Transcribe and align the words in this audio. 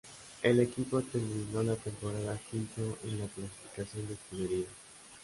El 0.41 0.59
equipo 0.59 0.99
terminó 1.03 1.61
la 1.61 1.75
temporada 1.75 2.35
quinto 2.49 2.97
en 3.03 3.19
la 3.19 3.27
clasificación 3.27 4.07
de 4.07 4.13
escuderías. 4.15 4.69